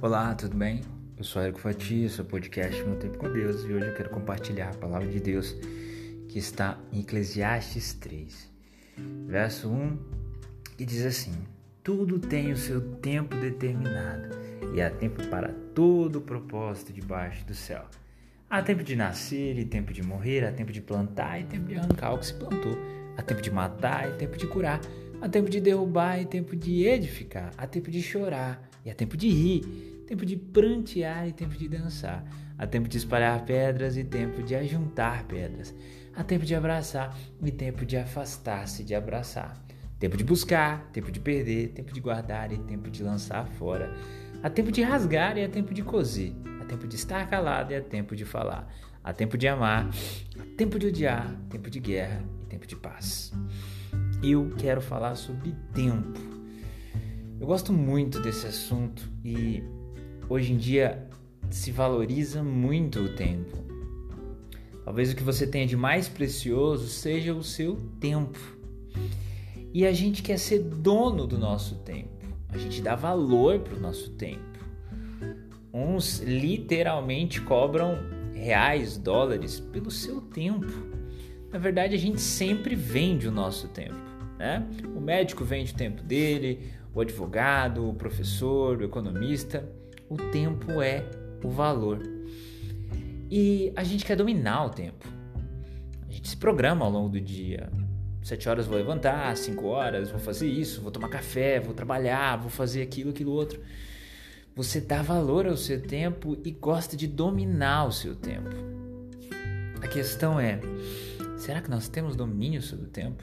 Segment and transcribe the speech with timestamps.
[0.00, 0.82] Olá, tudo bem?
[1.16, 4.70] Eu sou Érico Fatia, sou podcast Meu Tempo com Deus e hoje eu quero compartilhar
[4.70, 5.56] a palavra de Deus
[6.28, 8.48] que está em Eclesiastes 3,
[9.26, 9.98] verso 1,
[10.76, 11.32] que diz assim:
[11.82, 14.28] Tudo tem o seu tempo determinado
[14.72, 17.84] e há tempo para todo o propósito debaixo do céu.
[18.48, 21.74] Há tempo de nascer e tempo de morrer, há tempo de plantar e tempo de
[21.74, 22.78] arrancar o que se plantou,
[23.16, 24.80] há tempo de matar e tempo de curar,
[25.20, 29.18] há tempo de derrubar e tempo de edificar, há tempo de chorar e há tempo
[29.18, 32.24] de rir, tempo de prantear e tempo de dançar.
[32.56, 35.74] Há tempo de espalhar pedras e tempo de ajuntar pedras.
[36.16, 39.62] Há tempo de abraçar e tempo de afastar-se de abraçar.
[39.98, 43.94] Tempo de buscar, tempo de perder, tempo de guardar e tempo de lançar fora.
[44.42, 46.32] Há tempo de rasgar e há tempo de coser.
[46.58, 48.74] Há tempo de estar calado e há tempo de falar.
[49.04, 49.90] Há tempo de amar,
[50.38, 53.34] há tempo de odiar, tempo de guerra e tempo de paz.
[54.22, 56.37] Eu quero falar sobre tempo
[57.40, 59.62] eu gosto muito desse assunto e
[60.28, 61.08] hoje em dia
[61.50, 63.56] se valoriza muito o tempo.
[64.84, 68.38] Talvez o que você tenha de mais precioso seja o seu tempo.
[69.72, 72.26] E a gente quer ser dono do nosso tempo.
[72.48, 74.42] A gente dá valor para o nosso tempo.
[75.72, 77.98] Uns literalmente cobram
[78.32, 80.66] reais, dólares pelo seu tempo.
[81.52, 83.94] Na verdade, a gente sempre vende o nosso tempo.
[84.38, 84.66] Né?
[84.96, 89.68] O médico vende o tempo dele, o advogado, o professor, o economista.
[90.08, 91.04] O tempo é
[91.44, 92.00] o valor.
[93.30, 95.06] E a gente quer dominar o tempo.
[96.08, 97.70] A gente se programa ao longo do dia.
[98.22, 102.50] Sete horas vou levantar, cinco horas vou fazer isso, vou tomar café, vou trabalhar, vou
[102.50, 103.60] fazer aquilo, aquilo outro.
[104.56, 108.50] Você dá valor ao seu tempo e gosta de dominar o seu tempo.
[109.80, 110.60] A questão é:
[111.36, 113.22] será que nós temos domínio sobre o tempo?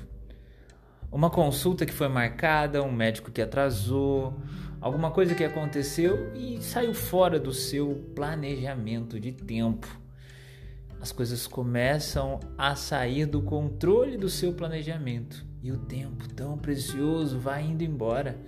[1.11, 4.33] Uma consulta que foi marcada, um médico que atrasou,
[4.81, 9.87] alguma coisa que aconteceu e saiu fora do seu planejamento de tempo.
[11.01, 17.39] As coisas começam a sair do controle do seu planejamento e o tempo tão precioso
[17.39, 18.39] vai indo embora.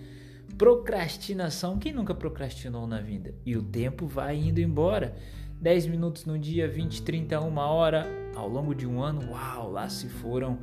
[0.57, 3.33] Procrastinação, quem nunca procrastinou na vida?
[3.45, 5.15] E o tempo vai indo embora.
[5.61, 9.89] 10 minutos no dia, 20, 30, uma hora, ao longo de um ano, uau, lá
[9.89, 10.59] se foram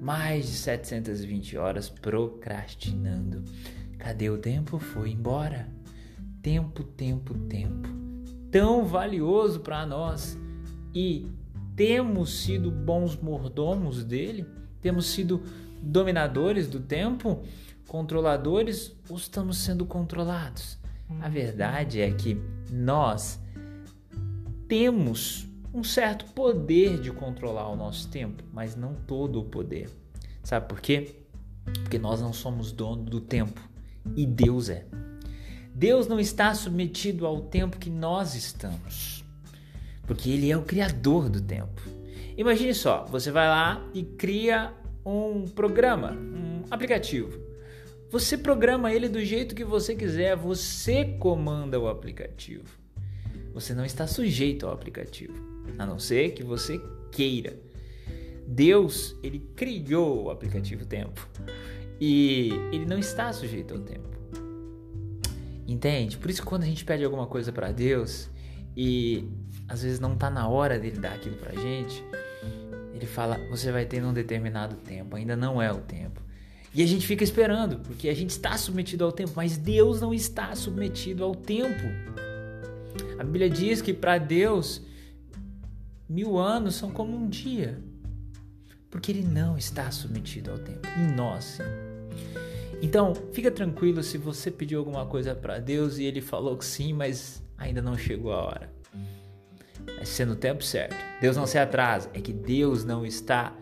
[0.00, 3.44] mais de 720 horas procrastinando.
[3.98, 4.78] Cadê o tempo?
[4.78, 5.68] Foi embora.
[6.42, 7.88] Tempo, tempo, tempo.
[8.50, 10.38] Tão valioso para nós.
[10.94, 11.30] E
[11.76, 14.46] temos sido bons mordomos dele?
[14.80, 15.42] Temos sido
[15.82, 17.42] dominadores do tempo?
[17.86, 18.96] Controladores?
[19.08, 20.78] Ou estamos sendo controlados?
[21.20, 22.40] A verdade é que
[22.72, 23.38] nós
[24.66, 29.88] temos um certo poder de controlar o nosso tempo, mas não todo o poder.
[30.42, 31.14] Sabe por quê?
[31.64, 33.60] Porque nós não somos dono do tempo
[34.16, 34.86] e Deus é.
[35.72, 39.24] Deus não está submetido ao tempo que nós estamos,
[40.06, 41.80] porque Ele é o criador do tempo.
[42.36, 44.72] Imagine só, você vai lá e cria
[45.04, 47.38] um programa, um aplicativo.
[48.10, 52.79] Você programa ele do jeito que você quiser, você comanda o aplicativo.
[53.52, 55.34] Você não está sujeito ao aplicativo
[55.78, 56.80] a não ser que você
[57.10, 57.58] queira.
[58.46, 61.26] Deus, ele criou o aplicativo Tempo
[62.00, 64.08] e ele não está sujeito ao tempo.
[65.66, 66.16] Entende?
[66.16, 68.28] Por isso que quando a gente pede alguma coisa para Deus
[68.76, 69.28] e
[69.68, 72.02] às vezes não tá na hora dele dar aquilo pra gente,
[72.92, 76.20] ele fala: "Você vai ter num determinado tempo, ainda não é o tempo".
[76.74, 80.14] E a gente fica esperando, porque a gente está submetido ao tempo, mas Deus não
[80.14, 81.84] está submetido ao tempo.
[83.20, 84.82] A Bíblia diz que para Deus
[86.10, 87.80] Mil anos são como um dia,
[88.90, 90.88] porque ele não está submetido ao tempo.
[90.98, 91.62] E nós, sim.
[92.82, 96.92] Então, fica tranquilo se você pediu alguma coisa para Deus e ele falou que sim,
[96.92, 98.72] mas ainda não chegou a hora.
[99.94, 100.96] Vai ser no tempo certo.
[101.20, 103.56] Deus não se atrasa, é que Deus não está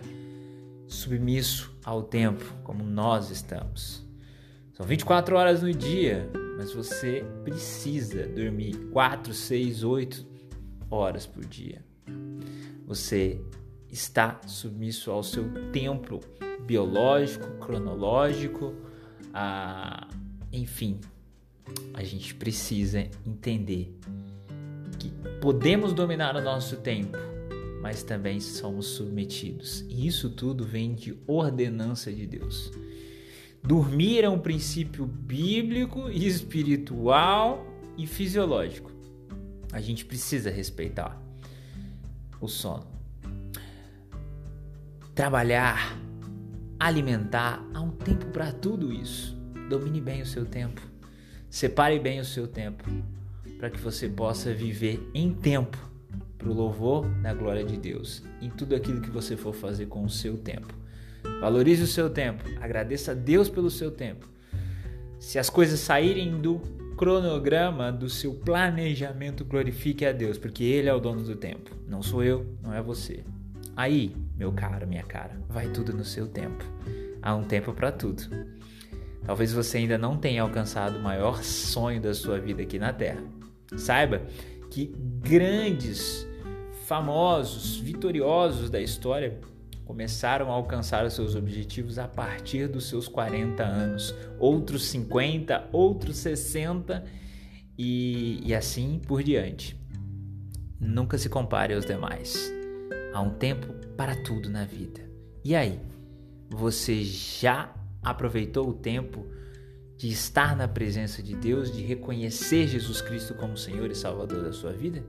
[0.86, 4.02] submisso ao tempo como nós estamos.
[4.72, 10.26] São 24 horas no dia, mas você precisa dormir 4, 6, 8
[10.90, 11.84] horas por dia.
[12.84, 13.40] Você
[13.88, 16.18] está submisso ao seu tempo
[16.66, 18.74] biológico, cronológico,
[19.32, 20.08] a...
[20.52, 21.00] enfim.
[21.94, 23.96] A gente precisa entender
[24.98, 27.16] que podemos dominar o nosso tempo,
[27.80, 29.82] mas também somos submetidos.
[29.82, 32.72] E isso tudo vem de ordenança de Deus.
[33.62, 37.66] Dormir é um princípio bíblico, espiritual
[37.96, 38.90] e fisiológico.
[39.72, 41.20] A gente precisa respeitar
[42.40, 42.86] o sono.
[45.14, 45.98] Trabalhar,
[46.78, 49.36] alimentar, há um tempo para tudo isso.
[49.68, 50.80] Domine bem o seu tempo.
[51.50, 52.84] Separe bem o seu tempo.
[53.58, 55.76] para que você possa viver em tempo
[56.38, 60.04] para o louvor da glória de Deus em tudo aquilo que você for fazer com
[60.04, 60.72] o seu tempo.
[61.40, 64.28] Valorize o seu tempo, agradeça a Deus pelo seu tempo.
[65.18, 66.60] Se as coisas saírem do
[66.96, 71.70] cronograma do seu planejamento, glorifique a Deus, porque Ele é o dono do tempo.
[71.86, 73.22] Não sou eu, não é você.
[73.76, 76.64] Aí, meu caro, minha cara, vai tudo no seu tempo.
[77.22, 78.24] Há um tempo para tudo.
[79.24, 83.22] Talvez você ainda não tenha alcançado o maior sonho da sua vida aqui na Terra.
[83.76, 84.22] Saiba
[84.70, 86.26] que grandes,
[86.86, 89.38] famosos, vitoriosos da história
[89.88, 96.18] começaram a alcançar os seus objetivos a partir dos seus 40 anos, outros 50, outros
[96.18, 97.02] 60
[97.78, 99.80] e, e assim por diante.
[100.78, 102.52] Nunca se compare aos demais.
[103.14, 105.00] Há um tempo para tudo na vida.
[105.42, 105.80] E aí,
[106.50, 109.24] você já aproveitou o tempo
[109.96, 114.52] de estar na presença de Deus, de reconhecer Jesus Cristo como Senhor e Salvador da
[114.52, 115.02] sua vida?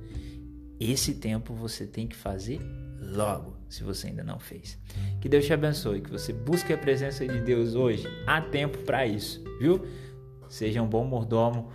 [0.79, 2.61] Esse tempo você tem que fazer
[3.01, 4.77] logo, se você ainda não fez.
[5.21, 8.07] Que Deus te abençoe, que você busque a presença de Deus hoje.
[8.27, 9.85] Há tempo para isso, viu?
[10.49, 11.71] Seja um bom mordomo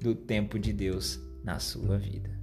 [0.00, 2.35] do tempo de Deus na sua vida.